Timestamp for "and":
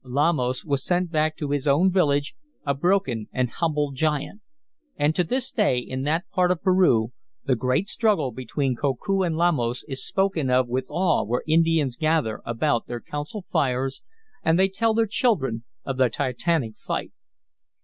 3.31-3.51, 4.97-5.13, 9.21-9.37, 14.43-14.57